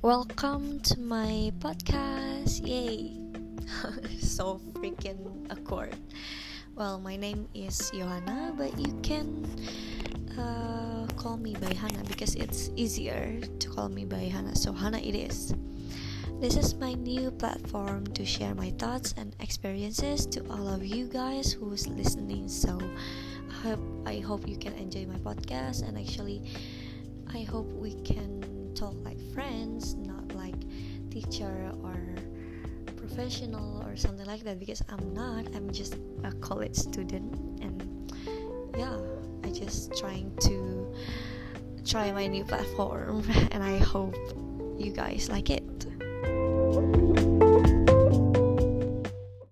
Welcome 0.00 0.80
to 0.88 0.98
my 0.98 1.52
podcast. 1.60 2.64
Yay! 2.64 3.20
so 4.18 4.56
freaking 4.80 5.20
awkward. 5.52 5.92
Well, 6.74 6.98
my 6.98 7.16
name 7.16 7.44
is 7.52 7.92
Johanna, 7.92 8.56
but 8.56 8.72
you 8.80 8.96
can 9.04 9.44
uh, 10.40 11.04
call 11.20 11.36
me 11.36 11.52
by 11.52 11.74
Hannah 11.74 12.08
because 12.08 12.34
it's 12.34 12.70
easier 12.76 13.44
to 13.44 13.68
call 13.68 13.90
me 13.90 14.06
by 14.06 14.24
Hannah. 14.24 14.56
So, 14.56 14.72
Hannah, 14.72 15.04
it 15.04 15.12
is. 15.12 15.52
This 16.40 16.56
is 16.56 16.74
my 16.76 16.94
new 16.94 17.30
platform 17.30 18.06
to 18.16 18.24
share 18.24 18.54
my 18.54 18.70
thoughts 18.80 19.12
and 19.18 19.36
experiences 19.40 20.24
to 20.32 20.40
all 20.48 20.66
of 20.66 20.80
you 20.82 21.12
guys 21.12 21.52
who's 21.52 21.86
listening. 21.88 22.48
So, 22.48 22.80
I 23.52 23.68
hope, 23.68 23.84
I 24.06 24.16
hope 24.24 24.48
you 24.48 24.56
can 24.56 24.72
enjoy 24.80 25.04
my 25.04 25.20
podcast 25.20 25.86
and 25.86 25.98
actually, 25.98 26.48
I 27.34 27.42
hope 27.42 27.68
we 27.76 28.00
can 28.00 28.49
talk 28.74 28.94
like 29.04 29.20
friends, 29.32 29.94
not 29.94 30.34
like 30.34 30.54
teacher 31.10 31.72
or 31.82 31.98
professional 32.96 33.82
or 33.86 33.96
something 33.96 34.26
like 34.26 34.44
that 34.44 34.58
because 34.58 34.82
I'm 34.88 35.14
not. 35.14 35.46
I'm 35.54 35.70
just 35.72 35.96
a 36.24 36.32
college 36.40 36.74
student 36.76 37.34
and 37.60 38.12
yeah, 38.76 38.96
I 39.44 39.50
just 39.50 39.96
trying 39.98 40.32
to 40.42 40.94
try 41.84 42.12
my 42.12 42.26
new 42.26 42.44
platform 42.44 43.24
and 43.50 43.62
I 43.62 43.78
hope 43.78 44.16
you 44.78 44.92
guys 44.92 45.28
like 45.28 45.50
it. 45.50 45.86